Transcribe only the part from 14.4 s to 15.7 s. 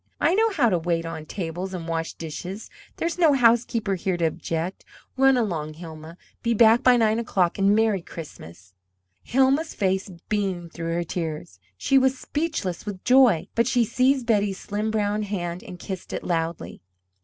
slim brown hand